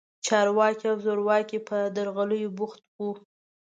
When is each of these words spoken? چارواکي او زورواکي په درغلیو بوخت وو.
چارواکي 0.25 0.85
او 0.91 0.97
زورواکي 1.05 1.59
په 1.69 1.77
درغلیو 1.95 2.55
بوخت 2.57 2.81
وو. 2.99 3.11